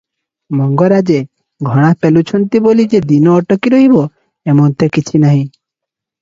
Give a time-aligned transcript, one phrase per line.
[0.59, 1.17] ମଙ୍ଗରାଜେ
[1.71, 4.03] ଘଣା ପେଲୁଛନ୍ତି ବୋଲି ଯେ ଦିନ ଅଟକି ରହିବ,
[4.55, 5.45] ଏମନ୍ତ କିଛି ନୁହେଁ।